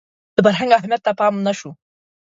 د 0.35 0.37
فرهنګ 0.45 0.71
اهمیت 0.77 1.01
ته 1.05 1.11
پام 1.19 1.33
نه 1.45 1.53
شو 1.59 1.71